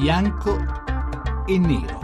bianco 0.00 0.56
e 1.44 1.58
nero. 1.58 1.98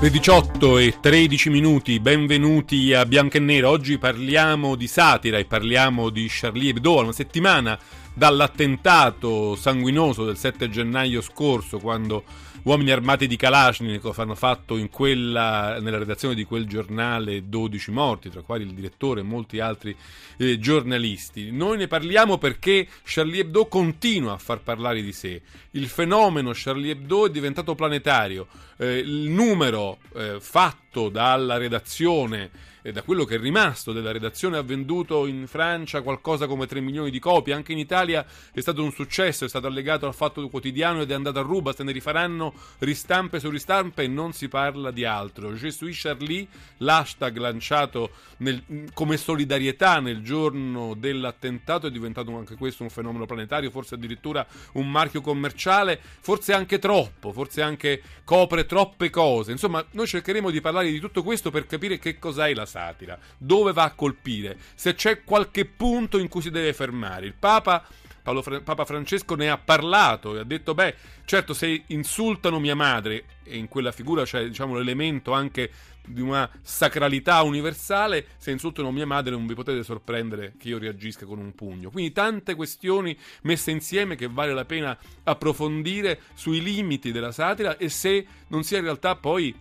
Le 0.00 0.08
18 0.08 0.78
e 0.78 0.94
13 1.00 1.50
minuti, 1.50 1.98
benvenuti 1.98 2.94
a 2.94 3.04
Bianco 3.04 3.38
e 3.38 3.40
Nero. 3.40 3.70
Oggi 3.70 3.98
parliamo 3.98 4.76
di 4.76 4.86
satira 4.86 5.38
e 5.38 5.44
parliamo 5.44 6.10
di 6.10 6.26
Charlie 6.28 6.70
Hebdo, 6.70 7.00
una 7.00 7.12
settimana 7.12 7.76
dall'attentato 8.14 9.56
sanguinoso 9.56 10.24
del 10.24 10.36
7 10.36 10.68
gennaio 10.68 11.20
scorso, 11.20 11.78
quando 11.78 12.24
uomini 12.64 12.90
armati 12.90 13.26
di 13.26 13.36
Kalashnikov 13.36 14.18
hanno 14.18 14.34
fatto 14.34 14.78
quella, 14.90 15.78
nella 15.80 15.98
redazione 15.98 16.34
di 16.34 16.44
quel 16.44 16.66
giornale 16.66 17.48
12 17.48 17.90
morti, 17.90 18.30
tra 18.30 18.42
quali 18.42 18.64
il 18.64 18.72
direttore 18.72 19.20
e 19.20 19.24
molti 19.24 19.60
altri 19.60 19.96
eh, 20.36 20.58
giornalisti. 20.58 21.50
Noi 21.50 21.78
ne 21.78 21.88
parliamo 21.88 22.38
perché 22.38 22.86
Charlie 23.02 23.40
Hebdo 23.40 23.66
continua 23.66 24.34
a 24.34 24.38
far 24.38 24.60
parlare 24.60 25.02
di 25.02 25.12
sé. 25.12 25.42
Il 25.72 25.88
fenomeno 25.88 26.50
Charlie 26.54 26.92
Hebdo 26.92 27.26
è 27.26 27.30
diventato 27.30 27.74
planetario. 27.74 28.46
Eh, 28.76 28.98
il 28.98 29.28
numero 29.30 29.98
eh, 30.14 30.36
fatto 30.38 31.08
dalla 31.08 31.56
redazione 31.56 32.50
e 32.82 32.92
da 32.92 33.02
quello 33.02 33.24
che 33.24 33.36
è 33.36 33.38
rimasto 33.38 33.92
della 33.92 34.12
redazione. 34.12 34.58
Ha 34.58 34.62
venduto 34.62 35.26
in 35.26 35.46
Francia 35.46 36.02
qualcosa 36.02 36.46
come 36.46 36.66
3 36.66 36.80
milioni 36.80 37.10
di 37.10 37.18
copie, 37.18 37.54
anche 37.54 37.72
in 37.72 37.78
Italia 37.78 38.26
è 38.52 38.60
stato 38.60 38.82
un 38.82 38.92
successo, 38.92 39.44
è 39.44 39.48
stato 39.48 39.66
allegato 39.66 40.06
al 40.06 40.14
Fatto 40.14 40.46
Quotidiano 40.48 41.02
ed 41.02 41.10
è 41.10 41.14
andato 41.14 41.38
a 41.38 41.42
ruba, 41.42 41.72
se 41.72 41.84
ne 41.84 41.92
rifaranno 41.92 42.52
ristampe 42.80 43.40
su 43.40 43.48
ristampe 43.48 44.02
e 44.02 44.08
non 44.08 44.32
si 44.32 44.48
parla 44.48 44.90
di 44.90 45.04
altro. 45.04 45.54
Je 45.54 45.70
suis 45.70 46.00
Charlie, 46.00 46.46
l'hashtag 46.78 47.36
lanciato 47.38 48.10
nel, 48.38 48.90
come 48.92 49.16
solidarietà 49.16 50.00
nel 50.00 50.22
giorno 50.22 50.94
dell'attentato. 50.94 51.86
È 51.86 51.90
diventato 51.90 52.36
anche 52.36 52.56
questo 52.56 52.82
un 52.82 52.90
fenomeno 52.90 53.26
planetario, 53.26 53.70
forse 53.70 53.94
addirittura 53.94 54.46
un 54.72 54.90
marchio 54.90 55.20
commerciale, 55.20 56.00
forse 56.20 56.52
anche 56.52 56.78
troppo, 56.78 57.32
forse 57.32 57.62
anche 57.62 58.02
copre 58.24 58.66
troppe 58.66 59.10
cose. 59.10 59.52
Insomma, 59.52 59.84
noi 59.92 60.06
cercheremo 60.06 60.50
di 60.50 60.60
parlare 60.60 60.90
di 60.90 60.98
tutto 60.98 61.22
questo 61.22 61.50
per 61.50 61.66
capire 61.66 61.98
che 61.98 62.18
cos'è 62.18 62.52
la 62.54 62.66
satira, 62.72 63.18
dove 63.36 63.72
va 63.72 63.84
a 63.84 63.92
colpire, 63.92 64.56
se 64.74 64.94
c'è 64.94 65.22
qualche 65.22 65.66
punto 65.66 66.18
in 66.18 66.28
cui 66.28 66.40
si 66.40 66.50
deve 66.50 66.72
fermare. 66.72 67.26
Il 67.26 67.34
Papa 67.34 67.84
Fra- 68.22 68.60
Papa 68.60 68.84
Francesco 68.84 69.34
ne 69.34 69.50
ha 69.50 69.58
parlato 69.58 70.36
e 70.36 70.38
ha 70.38 70.44
detto: 70.44 70.74
Beh, 70.74 70.94
certo, 71.24 71.54
se 71.54 71.84
insultano 71.88 72.60
mia 72.60 72.76
madre, 72.76 73.24
e 73.42 73.56
in 73.56 73.68
quella 73.68 73.90
figura 73.90 74.24
c'è 74.24 74.46
diciamo, 74.46 74.76
l'elemento 74.76 75.32
anche 75.32 75.70
di 76.06 76.20
una 76.20 76.48
sacralità 76.62 77.42
universale, 77.42 78.26
se 78.36 78.50
insultano 78.50 78.90
mia 78.90 79.06
madre 79.06 79.32
non 79.32 79.46
vi 79.46 79.54
potete 79.54 79.82
sorprendere 79.82 80.54
che 80.58 80.68
io 80.68 80.78
reagisca 80.78 81.26
con 81.26 81.38
un 81.38 81.54
pugno. 81.54 81.90
Quindi 81.90 82.12
tante 82.12 82.54
questioni 82.54 83.16
messe 83.42 83.70
insieme 83.70 84.16
che 84.16 84.28
vale 84.28 84.54
la 84.54 84.64
pena 84.64 84.96
approfondire 85.24 86.20
sui 86.34 86.62
limiti 86.62 87.12
della 87.12 87.32
satira 87.32 87.76
e 87.76 87.88
se 87.88 88.26
non 88.48 88.62
sia 88.62 88.78
in 88.78 88.84
realtà 88.84 89.16
poi 89.16 89.54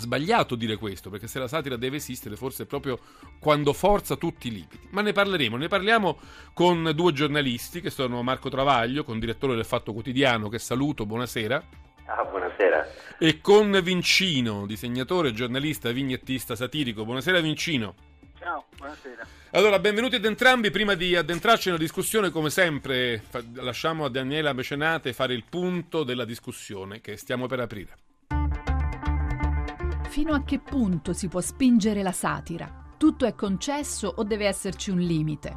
sbagliato 0.00 0.56
dire 0.56 0.76
questo, 0.76 1.10
perché 1.10 1.28
se 1.28 1.38
la 1.38 1.46
satira 1.46 1.76
deve 1.76 1.96
esistere, 1.96 2.36
forse 2.36 2.64
è 2.64 2.66
proprio 2.66 2.98
quando 3.38 3.72
forza 3.72 4.16
tutti 4.16 4.48
i 4.48 4.50
limiti. 4.50 4.78
Ma 4.90 5.02
ne 5.02 5.12
parleremo, 5.12 5.56
ne 5.56 5.68
parliamo 5.68 6.18
con 6.52 6.90
due 6.94 7.12
giornalisti 7.12 7.80
che 7.80 7.90
sono 7.90 8.22
Marco 8.22 8.48
Travaglio, 8.48 9.04
con 9.04 9.18
direttore 9.18 9.54
del 9.54 9.64
Fatto 9.64 9.92
Quotidiano, 9.92 10.48
che 10.48 10.58
saluto, 10.58 11.06
buonasera. 11.06 11.64
Ah, 12.06 12.24
buonasera. 12.24 12.88
E 13.18 13.40
con 13.40 13.78
Vincino, 13.82 14.66
disegnatore, 14.66 15.32
giornalista, 15.32 15.92
vignettista 15.92 16.56
satirico. 16.56 17.04
Buonasera 17.04 17.38
Vincino. 17.40 17.94
Ciao, 18.38 18.64
buonasera. 18.76 19.26
Allora, 19.52 19.78
benvenuti 19.78 20.14
ad 20.14 20.24
entrambi. 20.24 20.70
Prima 20.70 20.94
di 20.94 21.14
addentrarci 21.14 21.68
nella 21.68 21.80
discussione, 21.80 22.30
come 22.30 22.50
sempre, 22.50 23.24
lasciamo 23.54 24.04
a 24.04 24.08
Daniela 24.08 24.52
Mecenate 24.52 25.12
fare 25.12 25.34
il 25.34 25.44
punto 25.48 26.04
della 26.04 26.24
discussione 26.24 27.00
che 27.00 27.16
stiamo 27.16 27.46
per 27.46 27.60
aprire. 27.60 27.99
Fino 30.10 30.34
a 30.34 30.42
che 30.42 30.58
punto 30.58 31.12
si 31.12 31.28
può 31.28 31.40
spingere 31.40 32.02
la 32.02 32.10
satira? 32.10 32.68
Tutto 32.96 33.26
è 33.26 33.36
concesso 33.36 34.12
o 34.16 34.24
deve 34.24 34.46
esserci 34.46 34.90
un 34.90 34.98
limite? 34.98 35.56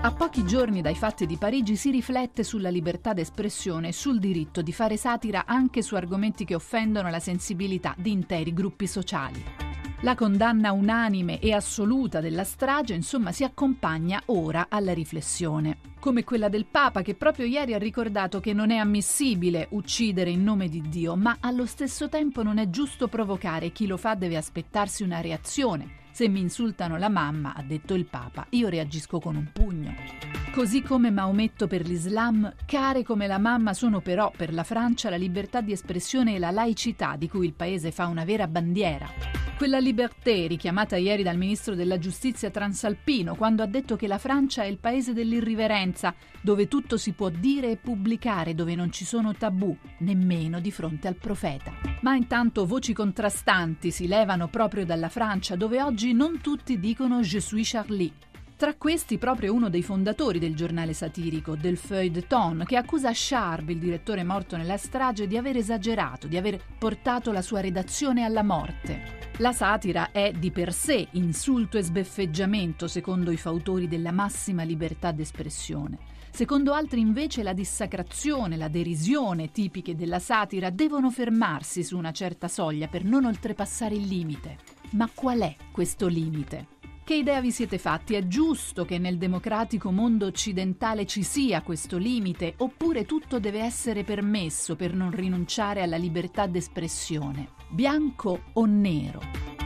A 0.00 0.10
pochi 0.10 0.46
giorni 0.46 0.80
dai 0.80 0.94
fatti 0.94 1.26
di 1.26 1.36
Parigi 1.36 1.76
si 1.76 1.90
riflette 1.90 2.42
sulla 2.42 2.70
libertà 2.70 3.12
d'espressione 3.12 3.88
e 3.88 3.92
sul 3.92 4.18
diritto 4.18 4.62
di 4.62 4.72
fare 4.72 4.96
satira 4.96 5.44
anche 5.44 5.82
su 5.82 5.94
argomenti 5.94 6.46
che 6.46 6.54
offendono 6.54 7.10
la 7.10 7.20
sensibilità 7.20 7.94
di 7.98 8.12
interi 8.12 8.54
gruppi 8.54 8.86
sociali. 8.86 9.63
La 10.04 10.14
condanna 10.14 10.72
unanime 10.72 11.38
e 11.38 11.54
assoluta 11.54 12.20
della 12.20 12.44
strage, 12.44 12.92
insomma, 12.92 13.32
si 13.32 13.42
accompagna 13.42 14.20
ora 14.26 14.66
alla 14.68 14.92
riflessione. 14.92 15.78
Come 15.98 16.24
quella 16.24 16.50
del 16.50 16.66
Papa 16.66 17.00
che 17.00 17.14
proprio 17.14 17.46
ieri 17.46 17.72
ha 17.72 17.78
ricordato 17.78 18.38
che 18.38 18.52
non 18.52 18.70
è 18.70 18.76
ammissibile 18.76 19.68
uccidere 19.70 20.28
in 20.28 20.42
nome 20.42 20.68
di 20.68 20.82
Dio, 20.90 21.16
ma 21.16 21.38
allo 21.40 21.64
stesso 21.64 22.10
tempo 22.10 22.42
non 22.42 22.58
è 22.58 22.68
giusto 22.68 23.08
provocare 23.08 23.72
chi 23.72 23.86
lo 23.86 23.96
fa 23.96 24.14
deve 24.14 24.36
aspettarsi 24.36 25.02
una 25.02 25.22
reazione. 25.22 26.02
Se 26.10 26.28
mi 26.28 26.40
insultano 26.40 26.98
la 26.98 27.08
mamma, 27.08 27.54
ha 27.54 27.62
detto 27.62 27.94
il 27.94 28.04
Papa, 28.04 28.46
io 28.50 28.68
reagisco 28.68 29.18
con 29.18 29.36
un 29.36 29.48
pugno. 29.54 30.43
Così 30.54 30.82
come 30.82 31.10
Maometto 31.10 31.66
per 31.66 31.84
l'Islam, 31.84 32.54
care 32.64 33.02
come 33.02 33.26
la 33.26 33.38
mamma 33.38 33.74
sono 33.74 34.00
però 34.00 34.30
per 34.30 34.54
la 34.54 34.62
Francia 34.62 35.10
la 35.10 35.16
libertà 35.16 35.60
di 35.60 35.72
espressione 35.72 36.36
e 36.36 36.38
la 36.38 36.52
laicità 36.52 37.16
di 37.16 37.28
cui 37.28 37.46
il 37.46 37.54
paese 37.54 37.90
fa 37.90 38.06
una 38.06 38.24
vera 38.24 38.46
bandiera. 38.46 39.10
Quella 39.56 39.80
liberté 39.80 40.46
richiamata 40.46 40.94
ieri 40.94 41.24
dal 41.24 41.36
ministro 41.36 41.74
della 41.74 41.98
giustizia 41.98 42.50
transalpino 42.50 43.34
quando 43.34 43.64
ha 43.64 43.66
detto 43.66 43.96
che 43.96 44.06
la 44.06 44.18
Francia 44.18 44.62
è 44.62 44.66
il 44.66 44.78
paese 44.78 45.12
dell'irriverenza, 45.12 46.14
dove 46.40 46.68
tutto 46.68 46.98
si 46.98 47.14
può 47.14 47.30
dire 47.30 47.72
e 47.72 47.76
pubblicare, 47.76 48.54
dove 48.54 48.76
non 48.76 48.92
ci 48.92 49.04
sono 49.04 49.34
tabù, 49.34 49.76
nemmeno 49.98 50.60
di 50.60 50.70
fronte 50.70 51.08
al 51.08 51.16
profeta. 51.16 51.72
Ma 52.02 52.14
intanto 52.14 52.64
voci 52.64 52.92
contrastanti 52.92 53.90
si 53.90 54.06
levano 54.06 54.46
proprio 54.46 54.84
dalla 54.84 55.08
Francia, 55.08 55.56
dove 55.56 55.82
oggi 55.82 56.12
non 56.12 56.40
tutti 56.40 56.78
dicono 56.78 57.22
Je 57.22 57.40
suis 57.40 57.68
Charlie. 57.68 58.12
Tra 58.56 58.76
questi 58.76 59.18
proprio 59.18 59.52
uno 59.52 59.68
dei 59.68 59.82
fondatori 59.82 60.38
del 60.38 60.54
giornale 60.54 60.92
satirico, 60.92 61.56
del 61.56 61.76
Feuilleton, 61.76 62.62
che 62.64 62.76
accusa 62.76 63.10
Charb, 63.12 63.70
il 63.70 63.78
direttore 63.78 64.22
morto 64.22 64.56
nella 64.56 64.76
strage, 64.76 65.26
di 65.26 65.36
aver 65.36 65.56
esagerato, 65.56 66.28
di 66.28 66.36
aver 66.36 66.62
portato 66.78 67.32
la 67.32 67.42
sua 67.42 67.60
redazione 67.60 68.22
alla 68.22 68.44
morte. 68.44 69.22
La 69.38 69.52
satira 69.52 70.12
è 70.12 70.30
di 70.30 70.52
per 70.52 70.72
sé 70.72 71.08
insulto 71.12 71.78
e 71.78 71.82
sbeffeggiamento, 71.82 72.86
secondo 72.86 73.32
i 73.32 73.36
fautori 73.36 73.88
della 73.88 74.12
massima 74.12 74.62
libertà 74.62 75.10
d'espressione. 75.10 75.98
Secondo 76.30 76.74
altri 76.74 77.00
invece 77.00 77.42
la 77.42 77.52
dissacrazione, 77.52 78.56
la 78.56 78.68
derisione 78.68 79.50
tipiche 79.50 79.96
della 79.96 80.20
satira 80.20 80.70
devono 80.70 81.10
fermarsi 81.10 81.82
su 81.82 81.98
una 81.98 82.12
certa 82.12 82.46
soglia 82.46 82.86
per 82.86 83.02
non 83.02 83.24
oltrepassare 83.24 83.96
il 83.96 84.06
limite. 84.06 84.58
Ma 84.90 85.10
qual 85.12 85.40
è 85.40 85.56
questo 85.72 86.06
limite? 86.06 86.73
Che 87.04 87.14
idea 87.14 87.42
vi 87.42 87.50
siete 87.50 87.76
fatti? 87.76 88.14
È 88.14 88.26
giusto 88.26 88.86
che 88.86 88.96
nel 88.96 89.18
democratico 89.18 89.90
mondo 89.90 90.24
occidentale 90.24 91.04
ci 91.04 91.22
sia 91.22 91.60
questo 91.60 91.98
limite 91.98 92.54
oppure 92.56 93.04
tutto 93.04 93.38
deve 93.38 93.60
essere 93.60 94.04
permesso 94.04 94.74
per 94.74 94.94
non 94.94 95.10
rinunciare 95.10 95.82
alla 95.82 95.98
libertà 95.98 96.46
d'espressione? 96.46 97.50
Bianco 97.68 98.44
o 98.54 98.64
nero? 98.64 99.63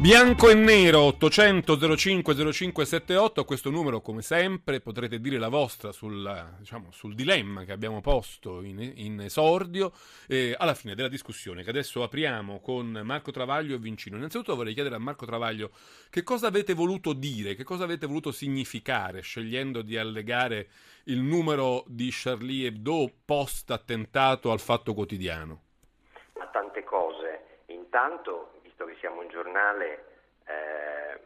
Bianco 0.00 0.48
e 0.48 0.54
nero 0.54 1.00
800 1.00 1.96
05 1.96 2.32
0578 2.52 3.40
a 3.40 3.44
questo 3.44 3.68
numero 3.68 4.00
come 4.00 4.22
sempre 4.22 4.78
potrete 4.78 5.18
dire 5.18 5.38
la 5.38 5.48
vostra 5.48 5.90
sul, 5.90 6.54
diciamo, 6.56 6.92
sul 6.92 7.16
dilemma 7.16 7.64
che 7.64 7.72
abbiamo 7.72 8.00
posto 8.00 8.62
in, 8.62 8.78
in 8.94 9.20
esordio 9.20 9.90
eh, 10.28 10.54
alla 10.56 10.74
fine 10.74 10.94
della 10.94 11.08
discussione 11.08 11.64
che 11.64 11.70
adesso 11.70 12.04
apriamo 12.04 12.60
con 12.60 13.00
Marco 13.02 13.32
Travaglio 13.32 13.74
e 13.74 13.78
Vincino. 13.78 14.16
Innanzitutto 14.16 14.54
vorrei 14.54 14.72
chiedere 14.72 14.94
a 14.94 14.98
Marco 14.98 15.26
Travaglio 15.26 15.70
che 16.10 16.22
cosa 16.22 16.46
avete 16.46 16.74
voluto 16.74 17.12
dire, 17.12 17.56
che 17.56 17.64
cosa 17.64 17.82
avete 17.82 18.06
voluto 18.06 18.30
significare 18.30 19.20
scegliendo 19.20 19.82
di 19.82 19.96
allegare 19.96 20.68
il 21.06 21.18
numero 21.18 21.82
di 21.88 22.08
Charlie 22.12 22.68
Hebdo 22.68 23.10
post 23.24 23.72
attentato 23.72 24.52
al 24.52 24.60
Fatto 24.60 24.94
Quotidiano. 24.94 25.62
Ma 26.38 26.46
tante 26.52 26.84
cose. 26.84 27.62
Intanto 27.66 28.57
visto 28.78 28.84
che 28.84 28.96
siamo 29.00 29.22
un 29.22 29.28
giornale, 29.28 30.04
eh, 30.46 31.20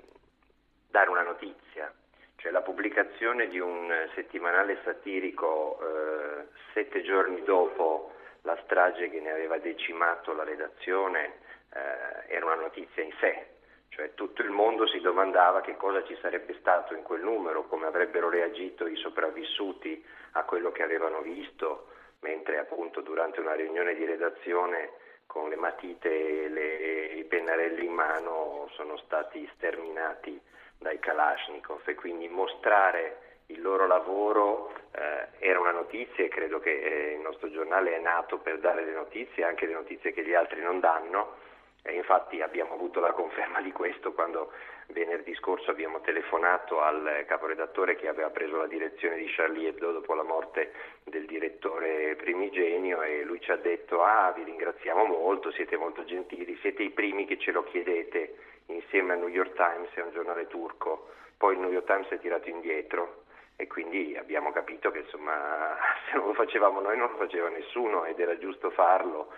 dare 0.89 1.11
una 1.11 1.23
notizia, 1.23 1.93
cioè 2.37 2.51
la 2.51 2.63
pubblicazione 2.63 3.49
di 3.49 3.59
un 3.59 3.93
settimanale 4.15 4.79
satirico 4.85 5.79
eh, 5.81 6.47
sette 6.73 7.03
giorni 7.03 7.43
dopo 7.45 8.15
la 8.43 8.59
strage 8.65 9.11
che 9.11 9.21
ne 9.21 9.31
aveva 9.31 9.59
decimato 9.59 10.33
la 10.33 10.45
redazione 10.45 11.41
eh, 11.75 12.35
era 12.35 12.47
una 12.47 12.55
notizia 12.55 13.03
in 13.03 13.13
sé, 13.21 13.47
cioè 13.91 14.15
tutto 14.15 14.41
il 14.41 14.51
mondo 14.51 14.87
si 14.87 15.01
domandava 15.01 15.61
che 15.61 15.77
cosa 15.77 16.03
ci 16.05 16.17
sarebbe 16.23 16.57
stato 16.59 16.95
in 16.95 17.03
quel 17.03 17.23
numero, 17.23 17.67
come 17.67 17.87
avrebbero 17.87 18.31
reagito 18.31 18.87
i 18.87 18.97
sopravvissuti 18.97 20.03
a 20.33 20.45
quello 20.45 20.73
che 20.73 20.83
avevano 20.83 21.21
visto, 21.21 21.89
mentre 22.21 22.59
appunto 22.59 23.03
durante 23.03 23.41
una 23.41 23.55
riunione 23.55 23.95
di 23.95 24.07
redazione 24.07 25.02
con 25.33 25.49
le 25.49 25.57
matite 25.57 26.45
e 26.45 26.49
le, 26.51 27.05
i 27.15 27.25
pennarelli 27.25 27.87
in 27.87 27.93
mano 27.93 28.69
sono 28.73 28.99
stati 28.99 29.49
sterminati 29.55 30.39
dai 30.77 30.99
Kalashnikov 30.99 31.81
e 31.87 31.95
quindi 31.95 32.29
mostrare 32.29 33.41
il 33.47 33.63
loro 33.63 33.87
lavoro 33.87 34.75
eh, 34.93 35.29
era 35.39 35.59
una 35.59 35.71
notizia 35.71 36.23
e 36.23 36.29
credo 36.29 36.61
che 36.61 36.71
eh, 36.71 37.15
il 37.15 37.21
nostro 37.21 37.51
giornale 37.51 37.97
è 37.97 38.01
nato 38.01 38.41
per 38.41 38.59
dare 38.59 38.85
le 38.85 38.93
notizie, 38.93 39.45
anche 39.45 39.65
le 39.65 39.73
notizie 39.73 40.13
che 40.13 40.23
gli 40.23 40.35
altri 40.35 40.61
non 40.61 40.81
danno 40.81 41.37
e 41.83 41.95
infatti 41.95 42.41
abbiamo 42.41 42.75
avuto 42.75 43.01
la 43.01 43.13
conferma 43.13 43.61
di 43.61 43.73
questo 43.73 44.13
quando 44.13 44.53
venerdì 44.89 45.35
scorso 45.35 45.71
abbiamo 45.71 46.01
telefonato 46.01 46.81
al 46.81 47.25
caporedattore 47.27 47.97
che 47.97 48.09
aveva 48.09 48.31
preso 48.31 48.57
la 48.57 48.67
direzione 48.67 49.17
di 49.17 49.27
Charlie 49.27 49.69
Hebdo 49.69 49.91
dopo 49.91 50.15
la 50.15 50.23
morte 50.23 50.73
del 51.05 51.27
direttore 51.27 52.15
primigenio 52.17 53.03
e 53.03 53.25
lui 53.25 53.41
ci 53.41 53.51
ha 53.51 53.57
detto 53.57 54.03
ah 54.03 54.31
vi 54.33 54.45
ringraziamo 54.45 55.05
molto, 55.05 55.51
siete 55.51 55.77
molto 55.77 56.05
gentili, 56.05 56.57
siete 56.61 56.85
i 56.85 56.91
primi 56.91 57.27
che 57.27 57.39
ce 57.39 57.51
lo 57.51 57.65
chiedete 57.65 58.37
insieme 58.67 59.15
al 59.15 59.19
New 59.19 59.29
York 59.29 59.55
Times, 59.55 59.93
è 59.95 60.03
un 60.03 60.13
giornale 60.13 60.47
turco, 60.47 61.09
poi 61.37 61.55
il 61.55 61.61
New 61.61 61.71
York 61.71 61.87
Times 61.87 62.09
è 62.09 62.19
tirato 62.21 62.49
indietro. 62.49 63.25
E 63.57 63.67
quindi 63.67 64.17
abbiamo 64.17 64.51
capito 64.51 64.91
che 64.91 65.01
insomma 65.01 65.77
se 66.09 66.17
non 66.17 66.29
lo 66.29 66.35
facevamo 66.35 66.81
noi 66.81 66.97
non 66.97 67.11
lo 67.11 67.17
faceva 67.17 67.49
nessuno 67.49 68.05
ed 68.05 68.19
era 68.19 68.39
giusto 68.39 68.71
farlo 68.71 69.33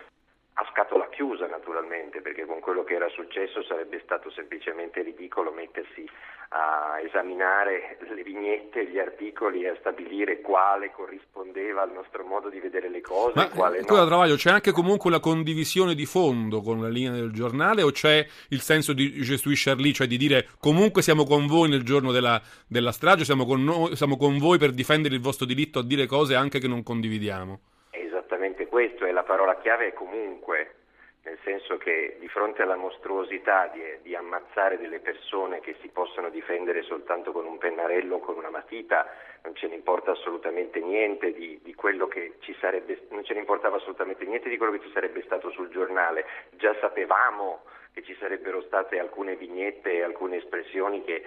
a 0.57 0.65
scatola 0.71 1.09
chiusa 1.09 1.47
naturalmente, 1.47 2.21
perché 2.21 2.45
con 2.45 2.61
quello 2.61 2.83
che 2.85 2.95
era 2.95 3.09
successo 3.09 3.61
sarebbe 3.63 3.99
stato 4.03 4.31
semplicemente 4.31 5.01
ridicolo 5.01 5.51
mettersi 5.51 6.07
a 6.49 6.99
esaminare 7.03 7.97
le 8.07 8.23
vignette, 8.23 8.87
gli 8.87 8.97
articoli 8.97 9.63
e 9.63 9.69
a 9.69 9.75
stabilire 9.79 10.39
quale 10.39 10.91
corrispondeva 10.91 11.81
al 11.81 11.91
nostro 11.91 12.23
modo 12.23 12.47
di 12.49 12.59
vedere 12.59 12.89
le 12.89 13.01
cose 13.01 13.33
Ma 13.35 13.49
quale 13.49 13.83
poi 13.83 13.97
no. 13.97 14.03
da 14.03 14.07
Travaglio 14.07 14.35
c'è 14.35 14.51
anche 14.51 14.71
comunque 14.71 15.09
una 15.09 15.19
condivisione 15.19 15.93
di 15.93 16.05
fondo 16.05 16.61
con 16.61 16.81
la 16.81 16.87
linea 16.87 17.11
del 17.11 17.31
giornale 17.31 17.81
o 17.81 17.91
c'è 17.91 18.25
il 18.49 18.61
senso 18.61 18.93
di 18.93 19.11
Gesù 19.21 19.49
Charlie, 19.53 19.91
cioè 19.91 20.07
di 20.07 20.17
dire 20.17 20.47
comunque 20.59 21.01
siamo 21.01 21.25
con 21.25 21.47
voi 21.47 21.67
nel 21.67 21.83
giorno 21.83 22.13
della, 22.13 22.41
della 22.65 22.93
strage, 22.93 23.25
siamo 23.25 23.45
con, 23.45 23.61
noi, 23.61 23.95
siamo 23.97 24.15
con 24.15 24.37
voi 24.37 24.57
per 24.57 24.71
difendere 24.71 25.15
il 25.15 25.21
vostro 25.21 25.45
diritto 25.45 25.79
a 25.79 25.83
dire 25.83 26.05
cose 26.05 26.35
anche 26.35 26.59
che 26.59 26.67
non 26.67 26.81
condividiamo? 26.81 27.59
È 27.89 27.97
esattamente 27.97 28.67
questo 28.67 29.04
la 29.04 29.04
parola 29.35 29.57
chiave 29.57 29.87
è 29.87 29.93
comunque, 29.93 30.75
nel 31.23 31.37
senso 31.43 31.75
che 31.75 32.15
di 32.19 32.27
fronte 32.29 32.61
alla 32.61 32.77
mostruosità 32.77 33.67
di, 33.67 33.81
di 34.01 34.15
ammazzare 34.15 34.77
delle 34.77 34.99
persone 34.99 35.59
che 35.59 35.75
si 35.81 35.89
possono 35.89 36.29
difendere 36.29 36.83
soltanto 36.83 37.33
con 37.33 37.45
un 37.45 37.57
pennarello 37.57 38.15
o 38.15 38.19
con 38.19 38.37
una 38.37 38.49
matita, 38.49 39.05
non 39.43 39.53
ce 39.53 39.67
ne 39.67 39.75
importa 39.75 40.11
assolutamente 40.11 40.79
niente 40.79 41.33
di, 41.33 41.59
di 41.61 41.73
quello 41.73 42.07
che 42.07 42.35
ci 42.39 42.55
sarebbe, 42.61 43.07
non 43.09 43.25
ce 43.25 43.33
ne 43.33 43.39
importava 43.39 43.75
assolutamente 43.75 44.23
niente 44.23 44.47
di 44.47 44.55
quello 44.55 44.71
che 44.71 44.85
ci 44.85 44.91
sarebbe 44.93 45.21
stato 45.23 45.49
sul 45.49 45.67
giornale. 45.67 46.25
Già 46.51 46.73
sapevamo 46.79 47.63
che 47.91 48.03
ci 48.03 48.15
sarebbero 48.17 48.61
state 48.61 48.99
alcune 48.99 49.35
vignette 49.35 49.91
e 49.91 50.03
alcune 50.03 50.37
espressioni 50.37 51.03
che 51.03 51.23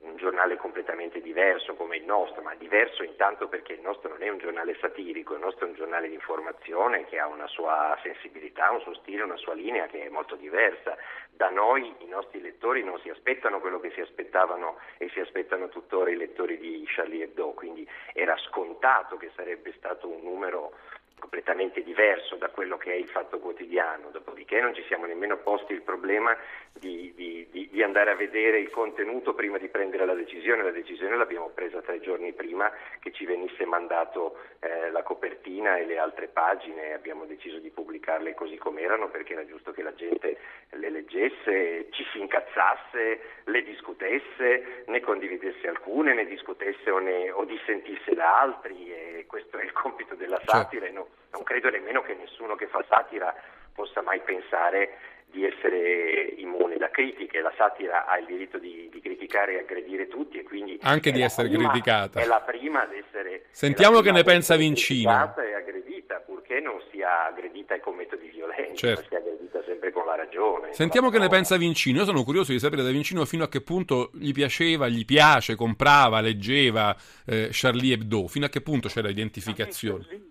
un 0.00 0.16
giornale 0.16 0.56
completamente 0.56 1.20
diverso 1.20 1.74
come 1.74 1.96
il 1.96 2.04
nostro, 2.04 2.42
ma 2.42 2.54
diverso 2.54 3.02
intanto 3.02 3.48
perché 3.48 3.74
il 3.74 3.80
nostro 3.80 4.08
non 4.08 4.22
è 4.22 4.28
un 4.28 4.38
giornale 4.38 4.76
satirico, 4.80 5.34
il 5.34 5.40
nostro 5.40 5.66
è 5.66 5.68
un 5.68 5.74
giornale 5.74 6.08
di 6.08 6.14
informazione 6.14 7.04
che 7.04 7.18
ha 7.18 7.26
una 7.26 7.46
sua 7.48 7.98
sensibilità, 8.02 8.70
un 8.70 8.80
suo 8.80 8.94
stile, 8.94 9.22
una 9.22 9.36
sua 9.36 9.54
linea 9.54 9.86
che 9.86 10.04
è 10.04 10.08
molto 10.08 10.36
diversa. 10.36 10.96
Da 11.30 11.50
noi 11.50 11.94
i 11.98 12.06
nostri 12.06 12.40
lettori 12.40 12.82
non 12.82 12.98
si 13.00 13.10
aspettano 13.10 13.60
quello 13.60 13.78
che 13.78 13.90
si 13.90 14.00
aspettavano 14.00 14.78
e 14.96 15.08
si 15.10 15.20
aspettano 15.20 15.68
tuttora 15.68 16.10
i 16.10 16.16
lettori 16.16 16.58
di 16.58 16.82
Charlie 16.86 17.24
Hebdo, 17.24 17.52
quindi 17.52 17.86
era 18.14 18.36
scontato 18.38 19.16
che 19.16 19.30
sarebbe 19.34 19.72
stato 19.76 20.08
un 20.08 20.22
numero 20.22 20.72
completamente 21.18 21.82
diverso 21.82 22.36
da 22.36 22.48
quello 22.48 22.76
che 22.76 22.92
è 22.92 22.96
il 22.96 23.08
fatto 23.08 23.38
quotidiano, 23.38 24.10
dopodiché 24.10 24.60
non 24.60 24.74
ci 24.74 24.82
siamo 24.86 25.06
nemmeno 25.06 25.36
posti 25.38 25.72
il 25.72 25.82
problema 25.82 26.36
di, 26.72 27.12
di, 27.14 27.46
di, 27.50 27.68
di, 27.70 27.82
andare 27.82 28.10
a 28.10 28.14
vedere 28.14 28.58
il 28.58 28.70
contenuto 28.70 29.34
prima 29.34 29.58
di 29.58 29.68
prendere 29.68 30.06
la 30.06 30.14
decisione, 30.14 30.62
la 30.62 30.70
decisione 30.70 31.16
l'abbiamo 31.16 31.48
presa 31.48 31.82
tre 31.82 32.00
giorni 32.00 32.32
prima 32.32 32.70
che 33.00 33.12
ci 33.12 33.26
venisse 33.26 33.64
mandato 33.64 34.38
eh, 34.60 34.90
la 34.90 35.02
copertina 35.02 35.76
e 35.76 35.86
le 35.86 35.98
altre 35.98 36.28
pagine, 36.28 36.94
abbiamo 36.94 37.24
deciso 37.24 37.58
di 37.58 37.70
pubblicarle 37.70 38.34
così 38.34 38.56
come 38.56 38.80
erano 38.80 39.08
perché 39.08 39.34
era 39.34 39.46
giusto 39.46 39.72
che 39.72 39.82
la 39.82 39.94
gente 39.94 40.38
le 40.70 40.90
leggesse, 40.90 41.88
ci 41.90 42.04
si 42.12 42.20
incazzasse, 42.20 43.20
le 43.44 43.62
discutesse, 43.62 44.84
ne 44.86 45.00
condividesse 45.00 45.68
alcune, 45.68 46.14
ne 46.14 46.26
discutesse 46.26 46.90
o, 46.90 46.98
ne, 46.98 47.30
o 47.30 47.44
dissentisse 47.44 48.14
da 48.14 48.40
altri 48.40 48.92
e 48.92 49.24
questo 49.26 49.58
è 49.58 49.64
il 49.64 49.72
compito 49.72 50.14
della 50.14 50.40
satira 50.44 50.86
e 50.86 50.90
no, 51.00 51.08
non 51.32 51.42
credo 51.42 51.70
nemmeno 51.70 52.02
che 52.02 52.14
nessuno 52.14 52.54
che 52.54 52.66
fa 52.66 52.84
satira 52.88 53.34
possa 53.72 54.02
mai 54.02 54.20
pensare 54.20 54.98
di 55.30 55.44
essere 55.44 56.34
immune 56.38 56.76
da 56.76 56.90
critiche, 56.90 57.40
la 57.40 57.52
satira 57.56 58.06
ha 58.06 58.18
il 58.18 58.26
diritto 58.26 58.58
di, 58.58 58.88
di 58.90 59.00
criticare 59.00 59.54
e 59.54 59.58
aggredire 59.60 60.08
tutti 60.08 60.38
e 60.38 60.42
quindi 60.42 60.78
anche 60.82 61.12
di 61.12 61.22
essere 61.22 61.48
prima, 61.48 61.70
criticata. 61.70 62.20
È 62.20 62.26
la 62.26 62.40
prima 62.40 62.82
ad 62.82 62.92
essere 62.92 63.46
Sentiamo 63.50 64.00
che 64.00 64.10
ne 64.10 64.24
pensa 64.24 64.56
Vincino. 64.56 65.34
e 65.36 65.54
aggredita, 65.54 66.16
purché 66.16 66.60
non 66.60 66.80
sia 66.90 67.26
aggredita 67.26 67.78
con 67.80 67.94
metodi 67.94 68.28
violenti, 68.28 68.76
certo. 68.76 69.04
sia 69.08 69.18
aggredita 69.18 69.62
sempre 69.64 69.92
con 69.92 70.04
la 70.04 70.16
ragione. 70.16 70.72
Sentiamo 70.72 71.10
che 71.10 71.18
ne 71.18 71.28
pensa 71.28 71.56
Vincino. 71.56 71.98
Io 71.98 72.04
sono 72.04 72.24
curioso 72.24 72.50
di 72.50 72.58
sapere 72.58 72.82
da 72.82 72.90
Vincino 72.90 73.24
fino 73.24 73.44
a 73.44 73.48
che 73.48 73.60
punto 73.60 74.10
gli 74.14 74.32
piaceva, 74.32 74.88
gli 74.88 75.04
piace, 75.04 75.54
comprava, 75.54 76.20
leggeva 76.20 76.94
eh, 77.26 77.48
Charlie 77.52 77.94
Hebdo, 77.94 78.26
fino 78.26 78.46
a 78.46 78.48
che 78.48 78.60
punto 78.60 78.88
c'è 78.88 79.00
l'identificazione. 79.00 80.04
A 80.08 80.12
me 80.12 80.28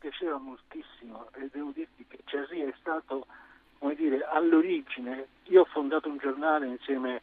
piaceva 0.00 0.36
moltissimo 0.38 1.28
e 1.36 1.48
devo 1.52 1.70
dirti 1.72 2.04
che 2.08 2.18
Charlie 2.24 2.68
è 2.68 2.74
stato 2.80 3.26
come 3.82 3.96
dire, 3.96 4.21
all'origine, 4.32 5.28
io 5.44 5.62
ho 5.62 5.64
fondato 5.66 6.08
un 6.08 6.18
giornale 6.18 6.66
insieme 6.66 7.20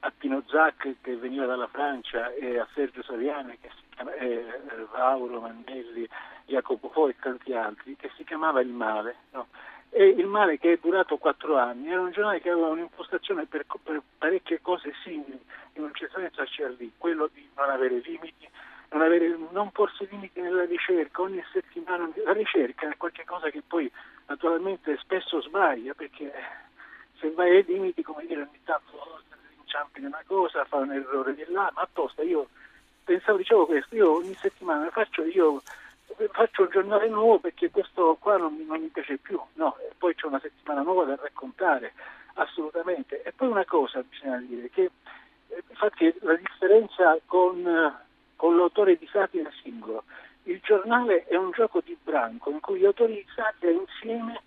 a 0.00 0.12
Pino 0.16 0.42
Zac 0.46 0.96
che 1.00 1.16
veniva 1.16 1.46
dalla 1.46 1.68
Francia 1.68 2.32
e 2.32 2.58
a 2.58 2.66
Sergio 2.74 3.02
Saviane, 3.02 3.58
che 3.60 3.70
si 3.76 3.82
chiama, 3.94 4.12
eh, 4.14 4.44
Vauro, 4.92 5.40
Mandelli, 5.40 6.08
Jacopo 6.46 6.88
Fo 6.88 7.08
e 7.08 7.16
tanti 7.20 7.52
altri, 7.52 7.96
che 7.96 8.10
si 8.16 8.24
chiamava 8.24 8.60
Il 8.60 8.72
Male. 8.72 9.16
No? 9.32 9.48
E 9.90 10.06
Il 10.06 10.26
Male 10.26 10.58
che 10.58 10.72
è 10.72 10.78
durato 10.80 11.18
quattro 11.18 11.56
anni, 11.58 11.90
era 11.90 12.00
un 12.00 12.10
giornale 12.10 12.40
che 12.40 12.50
aveva 12.50 12.68
un'impostazione 12.68 13.46
per, 13.46 13.64
per 13.82 14.02
parecchie 14.18 14.60
cose 14.60 14.92
simili, 15.02 15.40
in 15.74 15.84
un 15.84 15.94
certo 15.94 16.18
senso 16.18 16.42
a 16.42 16.46
Charlie, 16.48 16.90
quello 16.96 17.28
di 17.32 17.48
non 17.56 17.70
avere 17.70 18.00
limiti, 18.04 18.48
non, 18.90 19.02
avere, 19.02 19.36
non 19.50 19.70
porsi 19.70 20.06
limiti 20.10 20.40
nella 20.40 20.64
ricerca, 20.64 21.22
ogni 21.22 21.42
settimana 21.52 22.08
la 22.24 22.32
ricerca 22.32 22.88
è 22.88 22.96
qualcosa 22.96 23.50
che 23.50 23.62
poi 23.66 23.90
naturalmente 24.32 24.96
spesso 24.98 25.42
sbaglia 25.42 25.92
perché 25.92 26.32
se 27.18 27.30
vai 27.32 27.56
ai 27.56 27.64
limiti, 27.64 28.02
come 28.02 28.24
dire, 28.26 28.42
ogni 28.42 28.60
tanto 28.64 29.20
inciampi 29.60 30.00
in 30.00 30.06
una 30.06 30.22
cosa, 30.26 30.64
fa 30.64 30.78
un 30.78 30.92
errore 30.92 31.34
di 31.34 31.44
là, 31.48 31.70
ma 31.74 31.82
apposta 31.82 32.22
io 32.22 32.48
pensavo, 33.04 33.38
dicevo 33.38 33.66
questo, 33.66 33.94
io 33.94 34.16
ogni 34.16 34.34
settimana 34.34 34.90
faccio, 34.90 35.24
io 35.24 35.62
faccio 36.30 36.62
un 36.62 36.68
giornale 36.70 37.08
nuovo 37.08 37.38
perché 37.38 37.70
questo 37.70 38.16
qua 38.18 38.38
non, 38.38 38.64
non 38.66 38.80
mi 38.80 38.88
piace 38.88 39.18
più, 39.18 39.38
no, 39.54 39.76
e 39.78 39.92
poi 39.98 40.14
c'è 40.14 40.26
una 40.26 40.40
settimana 40.40 40.80
nuova 40.80 41.04
da 41.04 41.16
raccontare, 41.20 41.92
assolutamente. 42.34 43.22
E 43.22 43.32
poi 43.32 43.48
una 43.48 43.66
cosa 43.66 44.02
bisogna 44.02 44.38
dire, 44.38 44.70
che 44.70 44.90
infatti 45.68 46.12
la 46.20 46.36
differenza 46.36 47.18
con, 47.26 48.00
con 48.36 48.56
l'autore 48.56 48.96
di 48.96 49.06
satira 49.12 49.50
singolo, 49.62 50.04
il 50.44 50.60
giornale 50.62 51.24
è 51.26 51.36
un 51.36 51.50
gioco 51.50 51.80
di 51.84 51.96
branco 52.02 52.50
in 52.50 52.60
cui 52.60 52.80
gli 52.80 52.84
autori 52.84 53.14
di 53.14 53.26
satira 53.34 53.70
insieme 53.70 54.40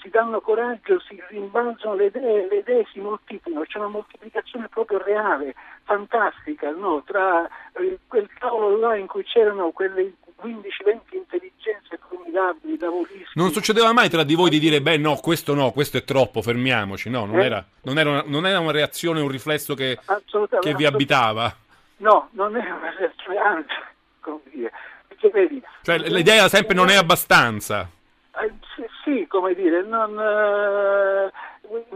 si 0.00 0.08
danno 0.08 0.40
coraggio, 0.40 0.98
si 1.00 1.20
rimbalzano 1.28 1.94
le 1.94 2.06
idee, 2.06 2.48
le 2.48 2.56
idee 2.58 2.86
si 2.90 3.00
moltiplicano, 3.00 3.64
c'è 3.64 3.78
una 3.78 3.88
moltiplicazione 3.88 4.68
proprio 4.68 5.02
reale, 5.02 5.54
fantastica, 5.84 6.70
no? 6.70 7.02
tra 7.04 7.46
eh, 7.74 7.98
quel 8.06 8.28
tavolo 8.38 8.78
là 8.78 8.96
in 8.96 9.06
cui 9.06 9.24
c'erano 9.24 9.70
quelle 9.70 10.14
15-20 10.42 11.16
intelligenze 11.16 11.98
formidabili, 12.08 12.78
lavoristi. 12.78 13.32
Non 13.34 13.50
succedeva 13.50 13.92
mai 13.92 14.08
tra 14.08 14.24
di 14.24 14.34
voi 14.34 14.48
di 14.48 14.58
dire, 14.58 14.80
beh 14.80 14.96
no, 14.96 15.16
questo 15.16 15.54
no, 15.54 15.70
questo 15.70 15.98
è 15.98 16.04
troppo, 16.04 16.40
fermiamoci, 16.40 17.10
no, 17.10 17.26
non, 17.26 17.40
Eh? 17.40 17.44
era, 17.44 17.64
non, 17.82 17.98
era, 17.98 18.10
una, 18.10 18.24
non 18.26 18.46
era 18.46 18.58
una 18.58 18.72
reazione, 18.72 19.20
un 19.20 19.28
riflesso 19.28 19.74
che, 19.74 19.98
che 20.60 20.74
vi 20.74 20.86
abitava? 20.86 21.54
No, 21.98 22.30
non 22.32 22.56
è 22.56 22.70
una 22.70 22.94
reazione, 22.96 23.38
anzi, 23.38 23.74
come 24.20 24.40
dire, 24.44 24.72
vedi... 25.28 25.62
Cioè 25.82 25.98
l'idea 25.98 26.48
sempre 26.48 26.74
non 26.74 26.88
è 26.88 26.96
abbastanza. 26.96 27.88
Eh, 28.40 28.52
sì, 28.74 28.86
sì, 29.04 29.26
come 29.26 29.54
dire, 29.54 29.82
non, 29.82 30.18
eh, 30.18 31.30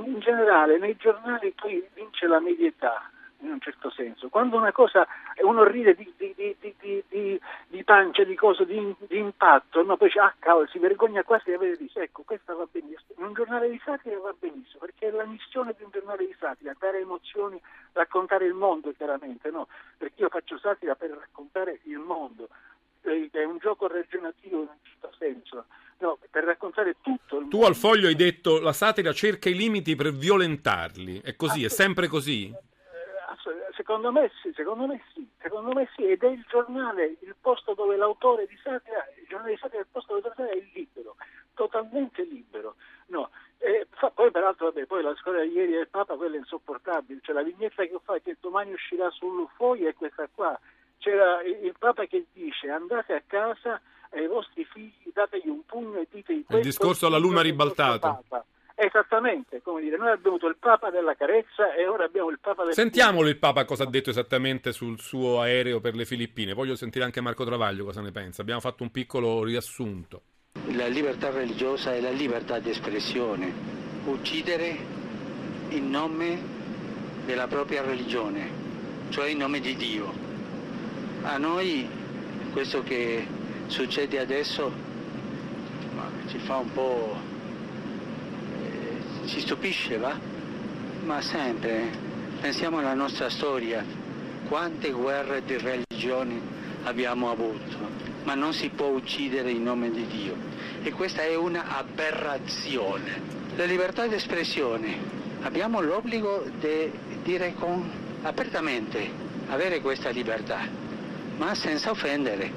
in 0.05 0.19
generale 0.21 0.79
nei 0.79 0.97
giornali 0.97 1.53
poi 1.53 1.83
vince 1.95 2.27
la 2.27 2.41
medietà 2.41 3.09
in 3.45 3.51
un 3.51 3.61
certo 3.61 3.91
senso. 3.91 4.29
Quando 4.29 4.57
una 4.57 4.73
cosa, 4.73 5.07
uno 5.43 5.65
ride 5.65 5.95
di, 5.95 6.13
di, 6.17 6.35
di, 6.35 6.57
di, 6.59 6.75
di, 6.81 7.05
di, 7.09 7.41
di 7.69 7.85
pancia, 7.85 8.25
di 8.25 8.35
cosa, 8.35 8.65
di, 8.65 8.95
di 9.07 9.19
impatto, 9.19 9.83
no? 9.83 9.97
poi 9.97 10.09
dice, 10.09 10.21
ah 10.21 10.35
cavolo, 10.39 10.67
si 10.67 10.79
vergogna 10.79 11.23
quasi 11.23 11.51
di 11.51 11.55
avere 11.55 11.77
visto, 11.77 12.01
ecco, 12.01 12.23
questa 12.25 12.55
va 12.55 12.67
benissimo. 12.71 13.19
In 13.19 13.25
un 13.27 13.35
giornale 13.35 13.69
di 13.69 13.81
satira 13.85 14.19
va 14.19 14.35
benissimo, 14.39 14.81
perché 14.81 15.09
è 15.09 15.11
la 15.11 15.27
missione 15.27 15.75
di 15.77 15.85
un 15.85 15.91
giornale 15.93 16.27
di 16.27 16.35
satira, 16.39 16.75
dare 16.79 17.01
emozioni, 17.01 17.61
raccontare 17.93 18.47
il 18.47 18.55
mondo 18.55 18.93
chiaramente, 18.97 19.51
no? 19.51 19.69
Perché 19.99 20.23
io 20.23 20.31
faccio 20.31 20.59
satira 20.59 20.95
per 20.95 21.11
raccontare 21.11 21.81
il 21.85 21.99
mondo, 21.99 22.49
Eh, 22.49 22.74
è 23.31 23.45
un 23.45 23.59
gioco 23.59 23.87
ragionativo 23.87 24.63
in 24.63 24.69
un 24.69 24.79
certo 24.83 25.15
senso. 25.19 25.67
No, 25.99 26.19
per 26.31 26.45
raccontare 26.45 26.97
tutto 27.01 27.39
il 27.39 27.49
Tu 27.49 27.57
mondo. 27.57 27.67
al 27.67 27.75
foglio 27.77 28.09
hai 28.09 28.17
detto 28.17 28.59
la 28.61 28.73
satira 28.73 29.13
cerca 29.13 29.49
i 29.49 29.55
limiti 29.55 29.95
per 29.95 30.11
violentarli. 30.13 31.21
È 31.23 31.37
così, 31.37 31.65
è 31.65 31.69
sempre 31.69 32.09
così. 32.09 32.49
Eh, 32.51 32.63
Secondo 33.77 34.13
me, 34.13 34.31
sì, 34.41 34.53
secondo 34.55 34.87
me 34.87 35.03
sì, 35.13 35.29
secondo 35.43 35.73
me 35.73 35.89
sì, 35.95 36.05
ed 36.09 36.23
è 36.23 36.29
il 36.29 36.45
giornale, 36.49 37.17
il 37.21 37.35
posto 37.41 37.75
dove 37.75 37.97
l'autore 37.97 38.47
di 38.47 38.57
satira, 38.63 39.05
il 39.21 39.27
giornale 39.29 39.53
di 39.53 39.59
satira 39.59 39.79
è 39.79 39.83
il 39.83 39.89
posto 39.91 40.15
dove 40.15 40.23
l'autore 40.29 40.51
è 40.59 40.65
libero, 40.73 41.17
totalmente 41.55 42.23
libero. 42.23 42.77
No. 43.07 43.31
E 43.59 43.87
poi 44.15 44.31
peraltro 44.31 44.67
vabbè, 44.67 44.87
poi 44.87 45.03
la 45.03 45.15
storia 45.21 45.43
di 45.43 45.53
ieri 45.53 45.73
del 45.73 45.89
Papa 45.89 46.15
quella 46.17 46.37
è 46.37 46.39
insopportabile, 46.39 47.21
cioè 47.23 47.35
la 47.35 47.43
vignetta 47.43 47.85
che 47.85 47.95
ho 47.95 48.01
fatto 48.03 48.21
che 48.25 48.37
domani 48.41 48.73
uscirà 48.73 49.11
sul 49.11 49.47
foglio 49.57 49.89
è 49.89 49.95
questa 49.95 50.29
qua. 50.33 50.59
C'era 51.05 51.43
il 51.43 51.75
Papa 51.79 52.07
che 52.07 52.25
dice 52.33 52.71
andate 52.71 53.13
a 53.13 53.23
casa 53.27 53.79
ai 54.13 54.27
vostri 54.27 54.65
figli, 54.65 55.13
dategli 55.13 55.49
un 55.49 55.63
pugno 55.67 55.99
e 55.99 56.09
ditegli 56.11 56.47
questo. 56.47 56.57
Il 56.57 56.63
discorso 56.63 57.07
alla 57.07 57.19
luna 57.19 57.43
ribaltata. 57.43 58.23
Esattamente, 58.75 59.61
come 59.63 59.83
dire, 59.83 59.99
noi 59.99 60.13
abbiamo 60.13 60.37
avuto 60.37 60.49
il 60.49 60.57
Papa 60.59 60.89
della 60.89 61.15
carezza 61.15 61.75
e 61.75 61.87
ora 61.87 62.05
abbiamo 62.05 62.31
il 62.31 62.39
Papa 62.41 62.65
del 62.65 62.73
Sentiamolo 62.73 63.29
il 63.29 63.37
Papa 63.37 63.67
cosa 63.67 63.83
ha 63.83 63.87
detto 63.87 64.09
esattamente 64.09 64.73
sul 64.73 64.99
suo 64.99 65.43
aereo 65.43 65.79
per 65.81 65.95
le 65.95 66.07
Filippine. 66.07 66.55
Voglio 66.55 66.75
sentire 66.75 67.05
anche 67.05 67.21
Marco 67.21 67.45
Travaglio 67.45 67.85
cosa 67.85 68.01
ne 68.01 68.11
pensa. 68.11 68.41
Abbiamo 68.41 68.61
fatto 68.61 68.83
un 68.83 68.91
piccolo 68.91 69.45
riassunto. 69.45 70.23
La 70.73 70.87
libertà 70.87 71.29
religiosa 71.29 71.93
è 71.93 72.01
la 72.01 72.11
libertà 72.11 72.59
di 72.61 72.71
espressione. 72.71 73.53
Uccidere 74.07 74.75
in 75.69 75.91
nome 75.91 76.41
della 77.27 77.47
propria 77.47 77.83
religione, 77.83 78.49
cioè 79.11 79.29
in 79.29 79.37
nome 79.37 79.61
di 79.61 79.77
Dio. 79.77 80.24
A 81.25 81.39
noi 81.39 81.89
questo 82.53 82.83
che 82.83 83.27
succede 83.67 84.21
adesso 84.21 84.71
ci 86.29 86.39
fa 86.39 86.59
un 86.59 86.73
po' 86.73 87.17
ci 89.27 89.41
stupisce, 89.41 89.97
va? 89.97 90.17
Ma 91.05 91.21
sempre, 91.23 91.91
pensiamo 92.41 92.79
alla 92.79 92.95
nostra 92.95 93.31
storia, 93.31 93.85
quante 94.49 94.91
guerre 94.91 95.43
di 95.45 95.57
religioni 95.57 96.41
abbiamo 96.85 97.31
avuto, 97.31 97.77
ma 98.25 98.35
non 98.35 98.53
si 98.53 98.69
può 98.69 98.89
uccidere 98.89 99.51
in 99.51 99.63
nome 99.63 99.91
di 99.91 100.07
Dio. 100.07 100.37
E 100.83 100.93
questa 100.93 101.23
è 101.23 101.35
una 101.35 101.77
aberrazione. 101.77 103.21
La 103.57 103.65
libertà 103.65 104.07
di 104.07 104.15
espressione, 104.15 104.99
abbiamo 105.43 105.81
l'obbligo 105.81 106.45
di 106.61 106.91
dire 107.23 107.55
con, 107.55 107.91
apertamente, 108.23 109.11
avere 109.49 109.81
questa 109.81 110.11
libertà, 110.11 110.83
ma 111.37 111.55
senza 111.55 111.91
offendere, 111.91 112.51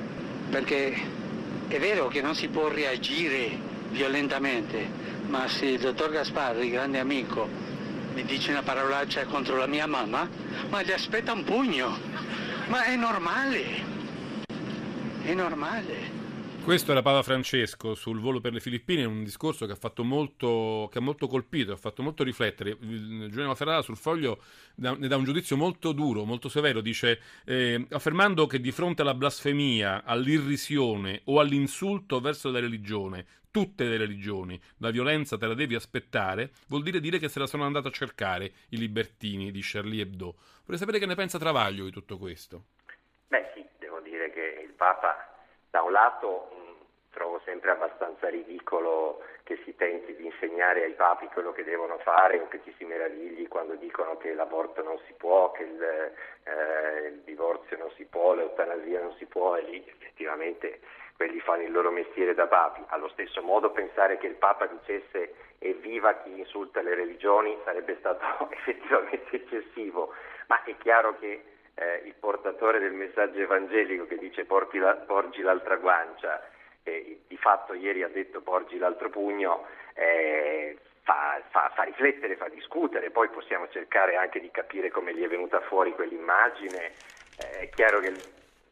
perché 0.49 0.93
è 1.67 1.79
vero 1.79 2.07
che 2.07 2.21
non 2.21 2.35
si 2.35 2.47
può 2.47 2.67
reagire 2.67 3.57
violentamente, 3.89 4.87
ma 5.27 5.47
se 5.47 5.65
il 5.65 5.79
dottor 5.79 6.11
Gasparri, 6.11 6.69
grande 6.69 6.99
amico, 6.99 7.47
mi 8.13 8.23
dice 8.23 8.51
una 8.51 8.63
parolaccia 8.63 9.25
contro 9.25 9.57
la 9.57 9.67
mia 9.67 9.85
mamma, 9.85 10.27
ma 10.69 10.81
gli 10.81 10.91
aspetta 10.91 11.33
un 11.33 11.43
pugno. 11.43 11.97
Ma 12.67 12.83
è 12.85 12.95
normale. 12.95 13.65
È 15.21 15.33
normale. 15.33 16.16
Questo 16.67 16.91
era 16.91 17.01
Papa 17.01 17.23
Francesco 17.23 17.95
sul 17.95 18.19
volo 18.19 18.41
per 18.41 18.51
le 18.51 18.59
Filippine, 18.59 19.05
un 19.05 19.23
discorso 19.23 19.65
che 19.65 19.71
ha, 19.71 19.77
fatto 19.77 20.03
molto, 20.03 20.91
ha 20.93 20.99
molto 20.99 21.27
colpito, 21.27 21.71
ha 21.71 21.77
fatto 21.77 22.03
molto 22.03 22.25
riflettere. 22.25 22.77
Giuliano 22.77 23.55
Ferrara 23.55 23.81
sul 23.81 23.95
foglio 23.95 24.43
ne 24.75 25.07
dà 25.07 25.15
un 25.15 25.23
giudizio 25.23 25.55
molto 25.55 25.93
duro, 25.93 26.25
molto 26.25 26.49
severo, 26.49 26.81
dice 26.81 27.21
eh, 27.45 27.87
affermando 27.91 28.47
che 28.47 28.59
di 28.59 28.73
fronte 28.73 29.01
alla 29.01 29.13
blasfemia, 29.13 30.03
all'irrisione 30.03 31.21
o 31.27 31.39
all'insulto 31.39 32.19
verso 32.19 32.51
la 32.51 32.59
religione, 32.59 33.25
tutte 33.49 33.85
le 33.85 33.95
religioni, 33.95 34.59
la 34.79 34.89
violenza 34.89 35.37
te 35.37 35.47
la 35.47 35.53
devi 35.53 35.73
aspettare, 35.73 36.51
vuol 36.67 36.83
dire 36.83 36.99
dire 36.99 37.17
che 37.17 37.29
se 37.29 37.39
la 37.39 37.47
sono 37.47 37.63
andato 37.63 37.87
a 37.87 37.91
cercare 37.91 38.51
i 38.71 38.77
libertini 38.77 39.51
di 39.51 39.61
Charlie 39.63 40.01
Hebdo. 40.01 40.35
Vorrei 40.63 40.77
sapere 40.77 40.99
che 40.99 41.05
ne 41.05 41.15
pensa 41.15 41.39
Travaglio 41.39 41.85
di 41.85 41.91
tutto 41.91 42.17
questo. 42.17 42.65
Beh 43.29 43.51
sì, 43.53 43.65
devo 43.79 44.01
dire 44.01 44.33
che 44.33 44.63
il 44.67 44.73
Papa 44.73 45.31
da 45.69 45.81
un 45.81 45.91
lato 45.91 46.56
trovo 47.17 47.41
sempre 47.45 47.71
abbastanza 47.71 48.29
ridicolo 48.29 49.23
che 49.41 49.59
si 49.63 49.75
tenti 49.75 50.15
di 50.15 50.25
insegnare 50.25 50.83
ai 50.83 50.93
papi 50.93 51.25
quello 51.33 51.51
che 51.51 51.63
devono 51.63 51.97
fare 51.97 52.39
o 52.39 52.47
che 52.47 52.61
ci 52.63 52.71
si 52.77 52.85
meravigli 52.85 53.47
quando 53.47 53.73
dicono 53.73 54.17
che 54.17 54.35
l'aborto 54.35 54.83
non 54.83 54.99
si 55.07 55.13
può, 55.13 55.49
che 55.51 55.63
il, 55.63 55.81
eh, 55.81 57.07
il 57.07 57.21
divorzio 57.23 57.75
non 57.77 57.89
si 57.95 58.05
può, 58.05 58.35
l'eutanasia 58.35 59.01
non 59.01 59.15
si 59.15 59.25
può 59.25 59.55
e 59.55 59.63
lì 59.63 59.83
effettivamente 59.87 60.79
quelli 61.15 61.39
fanno 61.39 61.63
il 61.63 61.71
loro 61.71 61.89
mestiere 61.89 62.35
da 62.35 62.45
papi. 62.45 62.83
Allo 62.89 63.09
stesso 63.09 63.41
modo 63.41 63.71
pensare 63.71 64.19
che 64.19 64.27
il 64.27 64.35
Papa 64.35 64.67
dicesse 64.67 65.33
evviva 65.57 66.13
chi 66.17 66.37
insulta 66.37 66.81
le 66.81 66.93
religioni 66.93 67.57
sarebbe 67.63 67.95
stato 67.97 68.47
effettivamente 68.53 69.37
eccessivo, 69.37 70.13
ma 70.49 70.63
è 70.63 70.77
chiaro 70.77 71.17
che 71.17 71.43
eh, 71.73 72.01
il 72.05 72.13
portatore 72.19 72.77
del 72.77 72.93
messaggio 72.93 73.39
evangelico 73.39 74.05
che 74.05 74.17
dice 74.17 74.45
porgi 74.45 75.41
l'altra 75.41 75.77
guancia 75.77 76.55
eh, 76.87 77.19
di 77.27 77.37
fatto 77.37 77.73
ieri 77.73 78.03
ha 78.03 78.07
detto 78.07 78.41
porgi 78.41 78.77
l'altro 78.77 79.09
pugno, 79.09 79.65
eh, 79.93 80.77
fa, 81.03 81.41
fa, 81.49 81.71
fa, 81.73 81.83
riflettere, 81.83 82.35
fa 82.35 82.47
discutere, 82.49 83.11
poi 83.11 83.29
possiamo 83.29 83.67
cercare 83.69 84.15
anche 84.15 84.39
di 84.39 84.51
capire 84.51 84.89
come 84.89 85.13
gli 85.13 85.23
è 85.23 85.27
venuta 85.27 85.61
fuori 85.61 85.93
quell'immagine. 85.93 86.93
Eh, 87.39 87.59
è 87.59 87.69
chiaro 87.69 87.99
che 87.99 88.13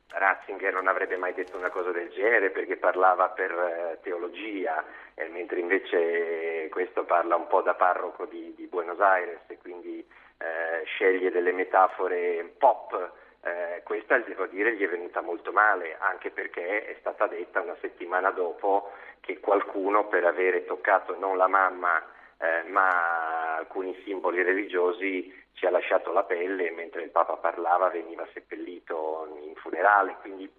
Ratzinger 0.10 0.74
non 0.74 0.88
avrebbe 0.88 1.18
mai 1.18 1.34
detto 1.34 1.58
una 1.58 1.70
cosa 1.70 1.92
del 1.92 2.10
genere 2.10 2.50
perché 2.50 2.78
parlava 2.78 3.30
per 3.30 3.52
eh, 3.52 4.00
teologia, 4.02 4.84
eh, 5.14 5.28
mentre 5.28 5.60
invece 5.60 6.70
questo 6.70 7.04
parla 7.04 7.36
un 7.36 7.48
po' 7.48 7.62
da 7.62 7.74
parroco 7.74 8.26
di, 8.26 8.54
di 8.56 8.68
Buenos 8.68 9.00
Aires 9.00 9.42
e 9.48 9.58
quindi 9.58 10.06
eh, 10.38 10.84
sceglie 10.86 11.32
delle 11.32 11.52
metafore 11.52 12.54
pop 12.58 13.24
eh, 13.46 13.82
questa 13.84 14.18
devo 14.18 14.48
dire 14.48 14.76
gli 14.76 14.84
è 14.84 14.90
venuta 14.90 15.22
molto 15.22 15.52
male, 15.52 15.98
anche 16.00 16.32
perché 16.32 16.86
è 16.86 16.96
stata 17.00 17.28
detta 17.28 17.62
una 17.62 17.78
settimana 17.80 18.32
dopo 18.32 18.92
che 19.20 19.40
qualcuno 19.40 20.08
per 20.08 20.26
avere 20.26 20.66
toccato 20.66 21.16
non 21.18 21.38
la 21.38 21.48
mamma 21.48 22.04
eh, 22.40 22.64
ma 22.70 23.56
alcuni 23.56 23.96
simboli 24.04 24.42
religiosi 24.42 25.32
ci 25.54 25.66
ha 25.68 25.70
lasciato 25.70 26.12
la 26.12 26.24
pelle 26.24 26.72
mentre 26.72 27.04
il 27.04 27.12
Papa 27.12 27.38
parlava 27.38 27.90
veniva 27.90 28.28
seppellito 28.34 29.38
in 29.42 29.56
funerale, 29.56 30.18
quindi 30.22 30.52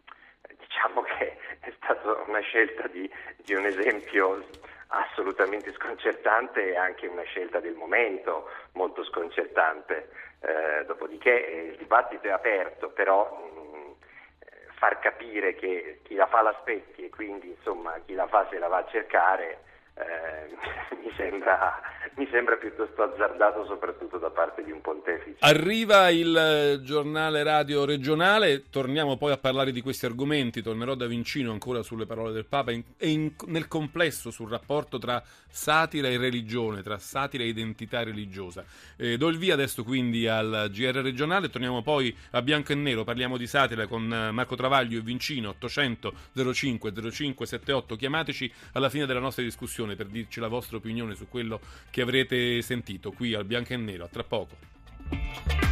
diciamo 0.56 1.02
che 1.02 1.36
è 1.60 1.72
stata 1.82 2.22
una 2.26 2.40
scelta 2.40 2.86
di, 2.86 3.10
di 3.38 3.54
un 3.54 3.66
esempio 3.66 4.44
assolutamente 4.88 5.72
sconcertante 5.72 6.72
e 6.72 6.76
anche 6.76 7.06
una 7.08 7.24
scelta 7.24 7.58
del 7.58 7.74
momento 7.74 8.48
molto 8.72 9.02
sconcertante. 9.04 10.08
Eh, 10.46 10.84
dopodiché 10.84 11.44
eh, 11.44 11.62
il 11.70 11.76
dibattito 11.76 12.28
è 12.28 12.30
aperto, 12.30 12.90
però 12.90 13.50
mh, 13.52 13.58
mm, 13.58 13.90
far 14.78 15.00
capire 15.00 15.56
che 15.56 15.98
chi 16.04 16.14
la 16.14 16.28
fa 16.28 16.40
l'aspetti 16.40 17.04
e 17.04 17.10
quindi 17.10 17.48
insomma 17.48 17.98
chi 18.06 18.14
la 18.14 18.28
fa 18.28 18.46
se 18.48 18.58
la 18.60 18.68
va 18.68 18.76
a 18.76 18.86
cercare 18.86 19.58
eh, 19.96 20.52
mi, 21.02 21.10
sembra, 21.16 21.80
mi, 22.16 22.28
sembra, 22.30 22.56
piuttosto 22.56 23.02
azzardato 23.02 23.64
soprattutto 23.64 24.18
da 24.18 24.30
parte 24.30 24.62
di 24.62 24.70
un 24.70 24.80
pontefice. 24.82 25.38
Arriva 25.40 26.10
il 26.10 26.36
eh, 26.36 26.82
giornale 26.82 27.42
radio 27.42 27.84
regionale, 27.86 28.68
torniamo 28.68 29.16
poi 29.16 29.32
a 29.32 29.38
parlare 29.38 29.72
di 29.72 29.80
questi 29.80 30.04
argomenti, 30.04 30.60
tornerò 30.60 30.94
da 30.94 31.06
vicino 31.06 31.50
ancora 31.50 31.82
sulle 31.82 32.04
parole 32.04 32.32
del 32.32 32.44
Papa. 32.44 32.72
E 32.72 33.08
in, 33.08 33.32
nel 33.46 33.68
complesso 33.68 34.30
sul 34.30 34.50
rapporto 34.50 34.98
tra 34.98 35.22
satira 35.48 36.08
e 36.08 36.18
religione, 36.18 36.82
tra 36.82 36.98
satira 36.98 37.42
e 37.44 37.48
identità 37.48 38.02
religiosa. 38.02 38.64
Eh, 38.96 39.16
do 39.16 39.28
il 39.28 39.38
via 39.38 39.54
adesso 39.54 39.82
quindi 39.82 40.28
al 40.28 40.68
GR 40.70 41.00
regionale, 41.00 41.48
torniamo 41.48 41.82
poi 41.82 42.14
a 42.32 42.42
bianco 42.42 42.72
e 42.72 42.74
nero, 42.74 43.04
parliamo 43.04 43.38
di 43.38 43.46
satira 43.46 43.86
con 43.86 44.12
eh, 44.12 44.30
Marco 44.30 44.56
Travaglio 44.56 44.98
e 44.98 45.02
Vincino, 45.02 45.50
800 45.50 46.12
05 46.52 47.10
05 47.10 47.46
78, 47.46 47.96
chiamateci 47.96 48.52
alla 48.72 48.90
fine 48.90 49.06
della 49.06 49.20
nostra 49.20 49.42
discussione 49.42 49.85
trasmissione 49.86 49.94
per 49.94 50.06
dirci 50.06 50.40
la 50.40 50.48
vostra 50.48 50.76
opinione 50.76 51.14
su 51.14 51.28
quello 51.28 51.60
che 51.90 52.02
avrete 52.02 52.60
sentito 52.62 53.12
qui 53.12 53.34
al 53.34 53.44
bianco 53.44 53.72
e 53.72 53.76
nero. 53.76 54.04
A 54.04 54.08
tra 54.08 54.24
poco. 54.24 55.65